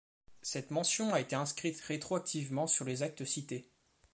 Cette 0.41 0.71
mention 0.71 1.13
a 1.13 1.19
été 1.19 1.35
inscrite 1.35 1.79
rétroactivement 1.81 2.65
sur 2.65 2.85
les 2.85 3.03
actes 3.03 3.23
cités. 3.23 3.69